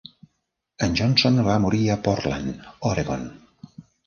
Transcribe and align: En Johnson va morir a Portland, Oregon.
En 0.87 0.95
Johnson 1.01 1.37
va 1.49 1.59
morir 1.67 1.83
a 1.85 1.99
Portland, 2.09 2.65
Oregon. 2.95 3.29